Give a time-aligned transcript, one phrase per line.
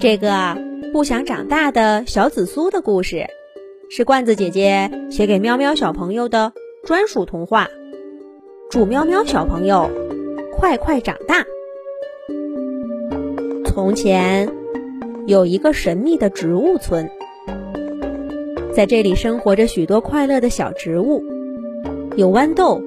[0.00, 0.56] 这个
[0.94, 3.26] 不想长大的小紫苏的故事，
[3.90, 7.68] 是罐子姐姐写给喵喵小朋友的专属童话。
[8.70, 9.90] 祝喵喵小朋友
[10.56, 11.44] 快快长大！
[13.66, 14.50] 从前
[15.26, 17.10] 有一个神秘的植物村，
[18.72, 21.22] 在这里生活着许多快乐的小植物，
[22.16, 22.80] 有豌豆，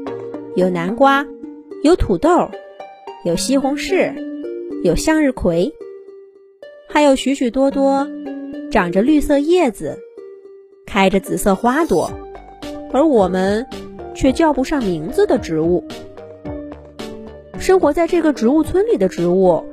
[0.55, 1.27] 有南瓜，
[1.84, 2.50] 有土豆，
[3.23, 4.16] 有西红柿，
[4.84, 5.71] 有向日葵。
[6.94, 8.07] 还有许许多多
[8.70, 9.97] 长着绿色叶子、
[10.86, 12.11] 开着紫色花朵，
[12.92, 13.66] 而我们
[14.14, 15.83] 却叫不上名字的植物。
[17.57, 19.66] 生活在这个植物村里的植物，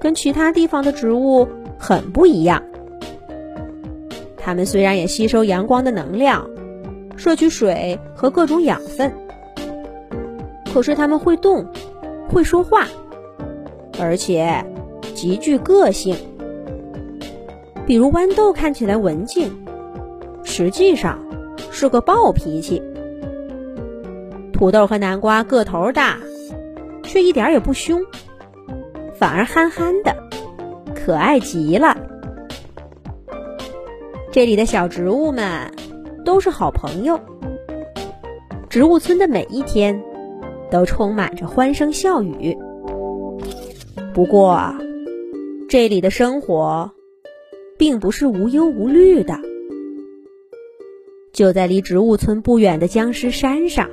[0.00, 1.46] 跟其他地方的植物
[1.78, 2.62] 很不一样。
[4.38, 6.48] 它们虽然也吸收阳光的能量，
[7.18, 9.12] 摄取水和各种养分，
[10.72, 11.66] 可是它们会动，
[12.30, 12.86] 会说话，
[13.98, 14.64] 而且
[15.14, 16.16] 极具个性。
[17.90, 19.50] 比如豌豆看起来文静，
[20.44, 21.18] 实际上
[21.72, 22.80] 是个暴脾气。
[24.52, 26.20] 土豆和南瓜个头大，
[27.02, 28.00] 却一点也不凶，
[29.16, 30.14] 反而憨憨的，
[30.94, 31.96] 可爱极了。
[34.30, 35.74] 这里的小植物们
[36.24, 37.18] 都是好朋友。
[38.68, 40.00] 植物村的每一天
[40.70, 42.56] 都充满着欢声笑语。
[44.14, 44.76] 不过，
[45.68, 46.92] 这里的生活。
[47.80, 49.40] 并不是无忧无虑的。
[51.32, 53.88] 就在离植物村不远的僵尸山上，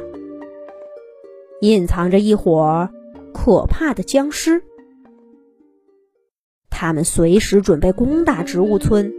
[1.62, 2.90] 隐藏着一伙
[3.34, 4.62] 可怕的僵尸，
[6.70, 9.14] 他们随时准备攻打植物村，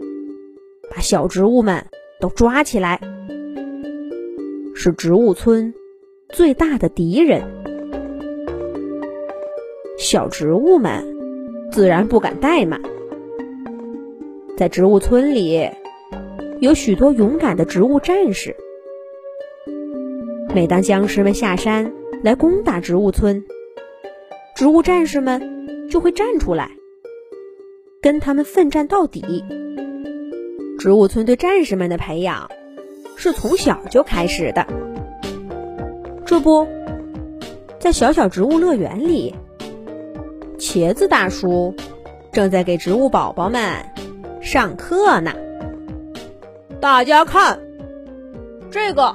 [0.90, 1.86] 把小植物们
[2.20, 3.00] 都抓起来，
[4.74, 5.72] 是植物村
[6.28, 7.42] 最大的敌人。
[9.96, 11.16] 小植物们
[11.72, 12.82] 自然不敢怠慢。
[14.58, 15.70] 在植物村里，
[16.58, 18.56] 有许多勇敢的植物战士。
[20.52, 21.92] 每当僵尸们下山
[22.24, 23.44] 来攻打植物村，
[24.56, 26.72] 植物战士们就会站出来，
[28.02, 29.44] 跟他们奋战到底。
[30.76, 32.50] 植物村对战士们的培养
[33.14, 34.66] 是从小就开始的。
[36.26, 36.66] 这不，
[37.78, 39.36] 在小小植物乐园里，
[40.58, 41.76] 茄子大叔
[42.32, 43.62] 正在给植物宝宝们。
[44.40, 45.32] 上课呢，
[46.80, 47.60] 大家看，
[48.70, 49.14] 这个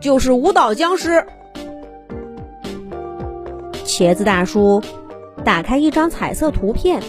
[0.00, 1.24] 就是舞蹈僵尸。
[3.84, 4.82] 茄子大叔
[5.44, 7.02] 打开一张彩色图片，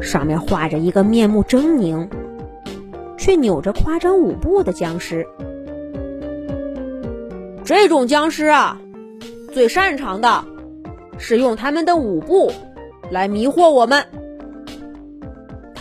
[0.00, 2.08] 上面画着一个面目狰狞
[3.18, 5.26] 却扭着夸张舞步的僵尸。
[7.64, 8.80] 这种僵尸啊，
[9.52, 10.44] 最擅长的
[11.18, 12.50] 是用他们的舞步
[13.10, 14.04] 来迷惑我们。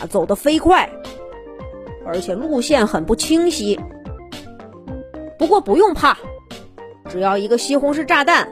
[0.02, 0.90] 啊走得飞快，
[2.06, 3.80] 而且路线很不清晰。
[5.38, 6.18] 不过不用怕，
[7.10, 8.48] 只要一个西红柿炸弹，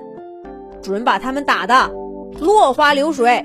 [0.81, 1.91] 准把他们打得
[2.39, 3.43] 落花流水。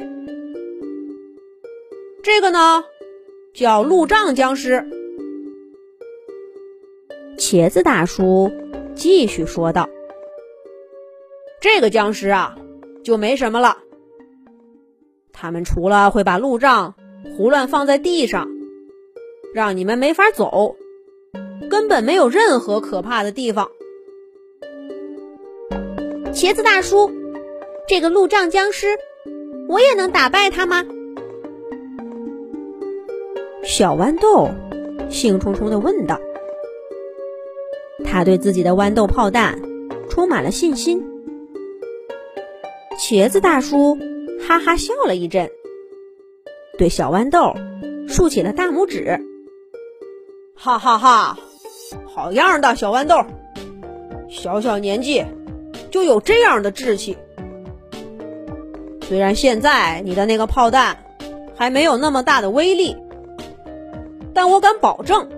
[2.22, 2.84] 这个呢，
[3.52, 4.84] 叫路障僵尸。
[7.36, 8.52] 茄子大叔
[8.94, 9.88] 继续说道
[11.60, 12.54] ：“这个僵尸啊，
[13.02, 13.78] 就没什么了。
[15.32, 16.94] 他们除了会把路障……”
[17.36, 18.48] 胡乱放在地上，
[19.54, 20.76] 让你们没法走，
[21.70, 23.70] 根本没有任何可怕的地方。
[26.32, 27.10] 茄子大叔，
[27.88, 28.86] 这个路障僵尸，
[29.68, 30.84] 我也能打败他吗？
[33.62, 34.50] 小豌豆
[35.08, 36.20] 兴冲冲的问道。
[38.04, 39.60] 他对自己的豌豆炮弹
[40.10, 41.04] 充满了信心。
[42.98, 43.96] 茄子大叔
[44.40, 45.50] 哈哈笑了一阵。
[46.82, 47.54] 对小豌豆
[48.08, 49.20] 竖起了大拇指，
[50.56, 51.38] 哈哈哈！
[52.12, 53.24] 好样的，小豌豆，
[54.28, 55.24] 小小年纪
[55.92, 57.16] 就有这样的志气。
[59.02, 61.04] 虽然现在你的那个炮弹
[61.54, 62.96] 还没有那么大的威力，
[64.34, 65.28] 但我敢保证，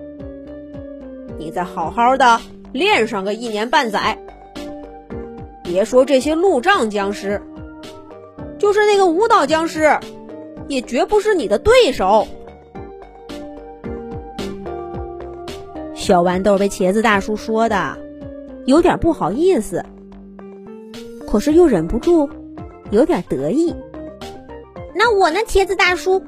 [1.37, 2.41] 你再好好的
[2.73, 4.17] 练上个一年半载，
[5.63, 7.43] 别说这些路障僵尸，
[8.59, 9.99] 就是那个舞蹈僵尸。
[10.69, 12.27] 也绝不是你的对手。
[15.95, 17.97] 小豌豆被茄子大叔说的
[18.67, 19.85] 有点不好意思，
[21.27, 22.29] 可是又忍不住
[22.91, 23.75] 有点得意。
[24.95, 26.23] 那我呢，茄子大叔，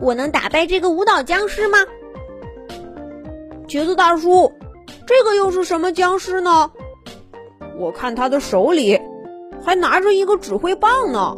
[0.00, 1.78] 我能打败这个舞蹈僵尸吗？
[3.68, 4.52] 茄子大叔，
[5.06, 6.70] 这个又是什么僵尸呢？
[7.78, 9.00] 我看他的手里
[9.62, 11.36] 还拿着一个指挥棒呢。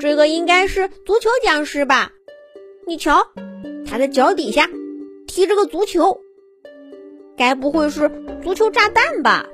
[0.00, 2.12] 这个应该是足球僵尸吧？
[2.86, 3.18] 你瞧，
[3.86, 4.70] 他的脚底下
[5.26, 6.20] 踢着个足球，
[7.36, 8.08] 该不会是
[8.42, 9.48] 足球炸弹吧？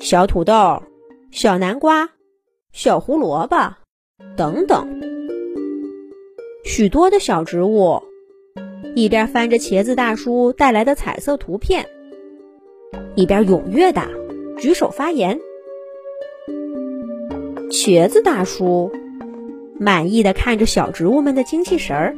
[0.00, 0.82] 小土豆、
[1.32, 2.10] 小南瓜、
[2.72, 3.74] 小胡萝卜
[4.36, 5.00] 等等，
[6.64, 8.00] 许多的小植物
[8.94, 11.88] 一边翻着茄子大叔带来的彩色图片，
[13.16, 14.02] 一边踊跃的
[14.56, 15.40] 举手发言。
[17.76, 18.92] 茄子大叔
[19.80, 22.16] 满意的看着小植物们的精气神儿，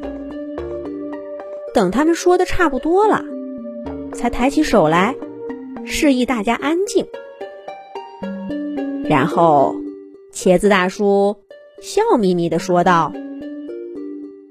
[1.73, 3.25] 等他们说的差不多了，
[4.13, 5.17] 才抬起手来
[5.87, 7.07] 示意大家安静。
[9.09, 9.75] 然后，
[10.31, 11.37] 茄子大叔
[11.81, 13.11] 笑眯眯的说道：“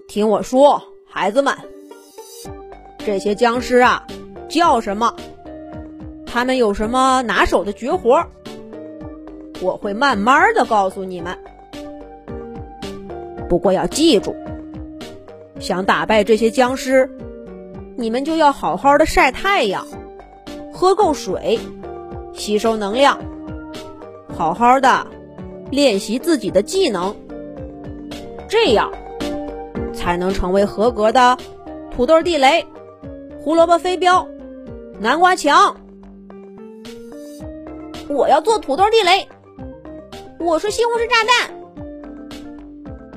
[0.09, 1.53] 听我说，孩子们，
[3.05, 4.07] 这些僵尸啊，
[4.49, 5.15] 叫什么？
[6.25, 8.25] 他们有什么拿手的绝活？”
[9.61, 11.37] 我会慢慢的告诉你们，
[13.47, 14.35] 不过要记住，
[15.59, 17.09] 想打败这些僵尸，
[17.95, 19.87] 你们就要好好的晒太阳，
[20.73, 21.59] 喝够水，
[22.33, 23.19] 吸收能量，
[24.35, 25.07] 好好的
[25.71, 27.15] 练习自己的技能，
[28.49, 28.91] 这样
[29.93, 31.37] 才能成为合格的
[31.95, 32.67] 土豆地雷、
[33.39, 34.27] 胡萝卜飞镖、
[34.99, 35.77] 南瓜墙。
[38.09, 39.27] 我要做土豆地雷。
[40.45, 41.49] 我是西红柿炸弹，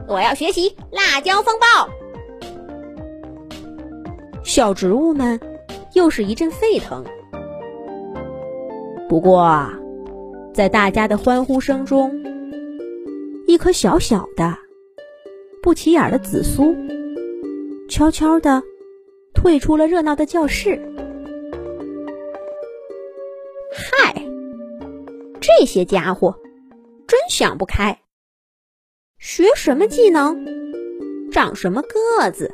[0.09, 1.67] 我要学习辣椒风暴。
[4.43, 5.39] 小植物们
[5.93, 7.05] 又是一阵沸腾。
[9.11, 9.71] 不过，
[10.55, 12.11] 在大家的欢呼声中，
[13.47, 14.57] 一颗小小的、
[15.63, 16.75] 不起眼的紫苏
[17.91, 18.63] 悄悄的
[19.35, 20.81] 退出了热闹的教室。
[23.71, 24.15] 嗨，
[25.39, 26.35] 这些家伙！
[27.29, 28.01] 想不开，
[29.19, 30.47] 学什么技能，
[31.31, 32.51] 长什么个子？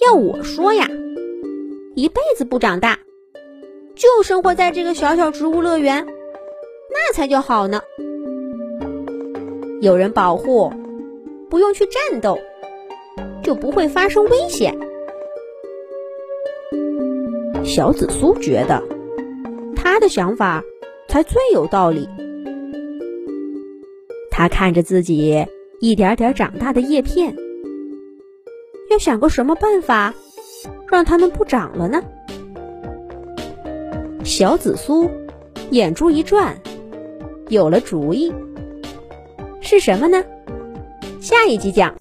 [0.00, 0.88] 要我说呀，
[1.96, 2.96] 一辈子不长大，
[3.96, 6.06] 就生活在这个小小植物乐园，
[6.90, 7.82] 那才叫好呢。
[9.80, 10.72] 有人保护，
[11.50, 12.38] 不用去战斗，
[13.42, 14.78] 就不会发生危险。
[17.64, 18.80] 小紫苏觉得，
[19.74, 20.62] 他的想法
[21.08, 22.08] 才最有道理。
[24.36, 25.46] 他看着自己
[25.78, 27.36] 一点点长大的叶片，
[28.90, 30.12] 要想个什么办法
[30.90, 32.02] 让它们不长了呢？
[34.24, 35.08] 小紫苏
[35.70, 36.60] 眼珠一转，
[37.48, 38.34] 有了主意。
[39.60, 40.24] 是什么呢？
[41.20, 41.92] 下一集讲。